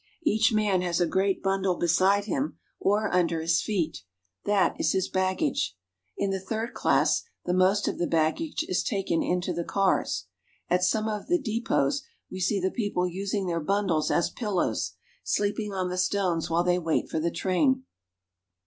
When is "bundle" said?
1.43-1.75